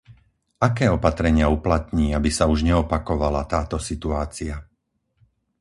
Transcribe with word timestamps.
Aké 0.67 0.85
opatrenia 0.97 1.45
uplatní, 1.57 2.07
aby 2.17 2.29
sa 2.37 2.43
už 2.53 2.59
neopakovala 2.69 3.41
táto 3.53 3.77
situácia? 3.89 4.55